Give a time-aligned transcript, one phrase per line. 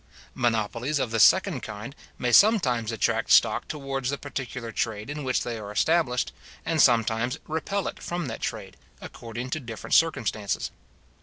[0.33, 5.43] Monopolies of the second kind may sometimes attract stock towards the particular trade in which
[5.43, 6.31] they are established,
[6.65, 10.71] and sometimes repel it from that trade, according to different circumstances.